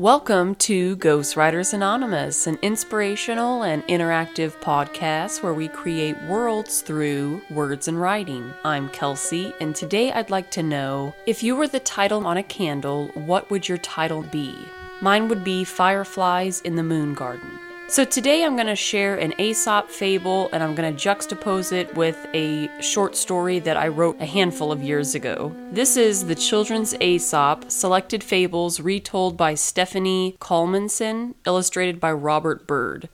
[0.00, 7.86] Welcome to Ghostwriters Anonymous, an inspirational and interactive podcast where we create worlds through words
[7.86, 8.54] and writing.
[8.64, 12.42] I'm Kelsey, and today I'd like to know if you were the title on a
[12.42, 14.56] candle, what would your title be?
[15.02, 17.58] Mine would be Fireflies in the Moon Garden.
[17.90, 21.92] So today I'm going to share an Aesop fable and I'm going to juxtapose it
[21.96, 25.52] with a short story that I wrote a handful of years ago.
[25.72, 33.08] This is the Children's Aesop Selected Fables retold by Stephanie Calmenson, illustrated by Robert Byrd.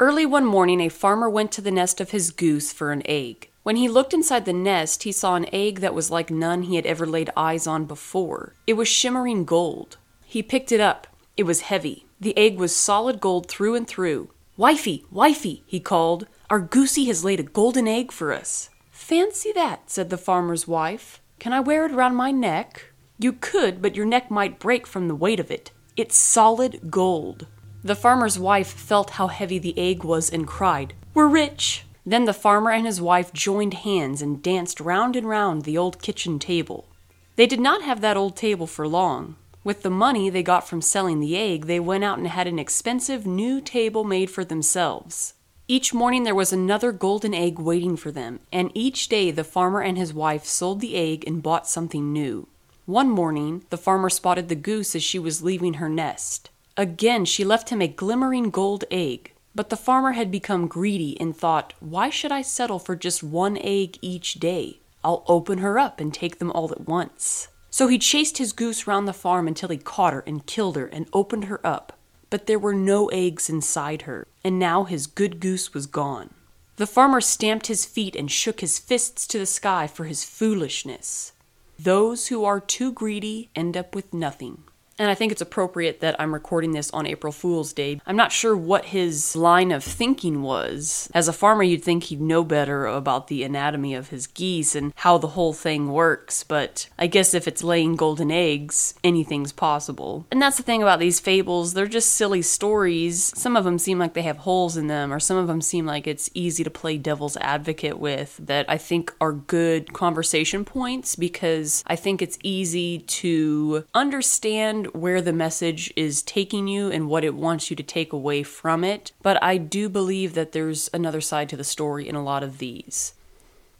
[0.00, 3.48] Early one morning, a farmer went to the nest of his goose for an egg.
[3.62, 6.74] When he looked inside the nest, he saw an egg that was like none he
[6.74, 8.54] had ever laid eyes on before.
[8.66, 9.96] It was shimmering gold.
[10.24, 11.06] He picked it up.
[11.36, 12.07] It was heavy.
[12.20, 14.30] The egg was solid gold through and through.
[14.56, 18.70] Wifey, wifey, he called, our goosey has laid a golden egg for us.
[18.90, 21.20] Fancy that, said the farmer's wife.
[21.38, 22.92] Can I wear it around my neck?
[23.18, 25.70] You could, but your neck might break from the weight of it.
[25.96, 27.46] It's solid gold.
[27.84, 31.84] The farmer's wife felt how heavy the egg was and cried, We're rich!
[32.04, 36.02] Then the farmer and his wife joined hands and danced round and round the old
[36.02, 36.88] kitchen table.
[37.36, 39.36] They did not have that old table for long.
[39.64, 42.58] With the money they got from selling the egg, they went out and had an
[42.58, 45.34] expensive new table made for themselves.
[45.66, 49.82] Each morning there was another golden egg waiting for them, and each day the farmer
[49.82, 52.48] and his wife sold the egg and bought something new.
[52.86, 56.48] One morning the farmer spotted the goose as she was leaving her nest.
[56.78, 61.36] Again she left him a glimmering gold egg, but the farmer had become greedy and
[61.36, 64.80] thought, Why should I settle for just one egg each day?
[65.04, 67.48] I'll open her up and take them all at once.
[67.70, 70.86] So he chased his goose round the farm until he caught her and killed her
[70.86, 71.92] and opened her up.
[72.30, 76.30] But there were no eggs inside her, and now his good goose was gone.
[76.76, 81.32] The farmer stamped his feet and shook his fists to the sky for his foolishness.
[81.78, 84.64] Those who are too greedy end up with nothing
[84.98, 88.00] and I think it's appropriate that I'm recording this on April Fool's Day.
[88.06, 91.08] I'm not sure what his line of thinking was.
[91.14, 94.92] As a farmer, you'd think he'd know better about the anatomy of his geese and
[94.96, 100.26] how the whole thing works, but I guess if it's laying golden eggs, anything's possible.
[100.30, 103.32] And that's the thing about these fables, they're just silly stories.
[103.36, 105.86] Some of them seem like they have holes in them, or some of them seem
[105.86, 111.14] like it's easy to play devil's advocate with that I think are good conversation points
[111.14, 117.24] because I think it's easy to understand where the message is taking you and what
[117.24, 121.20] it wants you to take away from it, but I do believe that there's another
[121.20, 123.14] side to the story in a lot of these.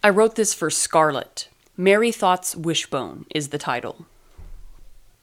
[0.02, 1.48] I wrote this for Scarlett.
[1.76, 4.06] Merrythought's Wishbone is the title.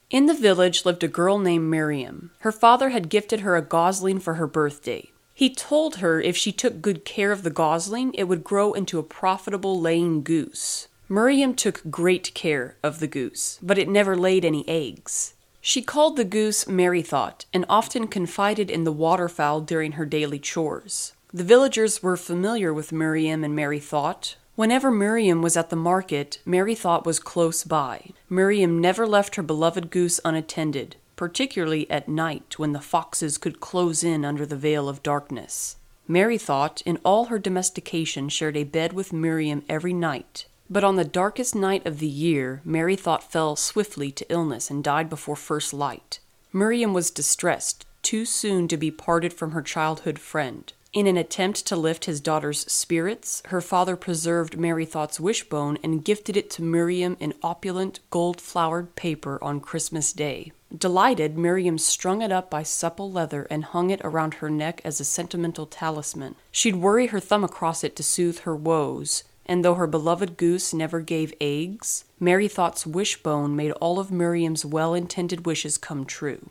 [0.08, 2.30] In the village lived a girl named Miriam.
[2.40, 5.10] Her father had gifted her a gosling for her birthday.
[5.34, 8.98] He told her if she took good care of the gosling, it would grow into
[8.98, 10.88] a profitable laying goose.
[11.08, 15.34] Miriam took great care of the goose, but it never laid any eggs.
[15.68, 21.12] She called the goose Merrythought and often confided in the waterfowl during her daily chores.
[21.34, 24.36] The villagers were familiar with Miriam and Merrythought.
[24.54, 28.10] Whenever Miriam was at the market, Merrythought was close by.
[28.30, 34.04] Miriam never left her beloved goose unattended, particularly at night when the foxes could close
[34.04, 35.78] in under the veil of darkness.
[36.06, 41.04] Merrythought, in all her domestication, shared a bed with Miriam every night, but on the
[41.04, 46.18] darkest night of the year, Merrythought fell swiftly to illness and died before first light.
[46.52, 50.72] Miriam was distressed, too soon to be parted from her childhood friend.
[50.92, 56.36] In an attempt to lift his daughter's spirits, her father preserved Merrythought's wishbone and gifted
[56.36, 60.52] it to Miriam in opulent, gold flowered paper on Christmas Day.
[60.76, 64.98] Delighted, Miriam strung it up by supple leather and hung it around her neck as
[64.98, 66.34] a sentimental talisman.
[66.50, 70.74] She'd worry her thumb across it to soothe her woes and though her beloved goose
[70.74, 76.50] never gave eggs, Merrythought's wishbone made all of Miriam's well intended wishes come true.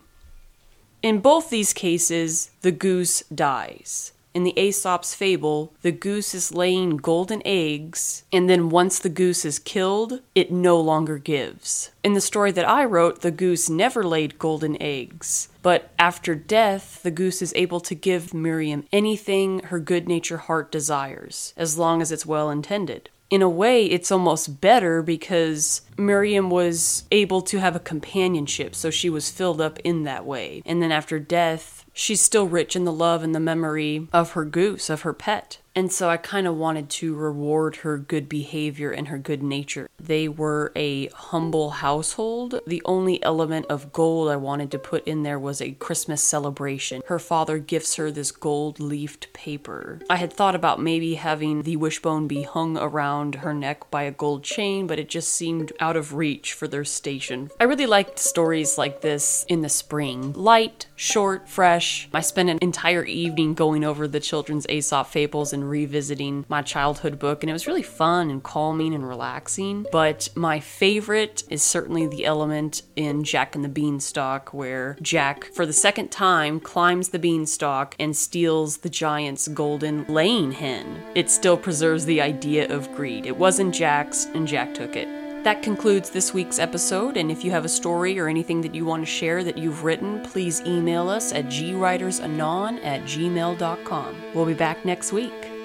[1.02, 4.12] In both these cases, the goose dies.
[4.36, 9.46] In the Aesop's fable, the goose is laying golden eggs, and then once the goose
[9.46, 11.90] is killed, it no longer gives.
[12.04, 17.02] In the story that I wrote, the goose never laid golden eggs, but after death,
[17.02, 22.02] the goose is able to give Miriam anything her good natured heart desires, as long
[22.02, 27.58] as it's well intended in a way, it's almost better because Miriam was able to
[27.58, 30.62] have a companionship, so she was filled up in that way.
[30.64, 34.44] And then after death, she's still rich in the love and the memory of her
[34.44, 35.58] goose, of her pet.
[35.76, 39.90] And so I kind of wanted to reward her good behavior and her good nature.
[40.00, 42.60] They were a humble household.
[42.66, 47.02] The only element of gold I wanted to put in there was a Christmas celebration.
[47.06, 50.00] Her father gifts her this gold leafed paper.
[50.08, 54.10] I had thought about maybe having the wishbone be hung around her neck by a
[54.10, 57.50] gold chain, but it just seemed out of reach for their station.
[57.60, 60.32] I really liked stories like this in the spring.
[60.32, 62.08] Light, short, fresh.
[62.14, 67.18] I spent an entire evening going over the children's Aesop fables and revisiting my childhood
[67.18, 69.86] book, and it was really fun and calming and relaxing.
[69.92, 75.66] But my favorite is certainly the element in Jack and the Beanstalk, where Jack, for
[75.66, 81.02] the second time, climbs the beanstalk and steals the giant's golden laying hen.
[81.14, 83.26] It still preserves the idea of greed.
[83.26, 85.08] It wasn't Jack's, and Jack took it.
[85.46, 88.84] That concludes this week's episode, and if you have a story or anything that you
[88.84, 94.22] want to share that you've written, please email us at gwritersanon at gmail.com.
[94.34, 95.55] We'll be back next week.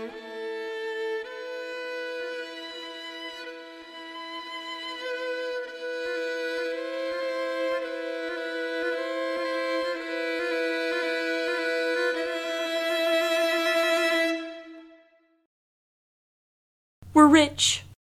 [17.42, 17.91] Rich.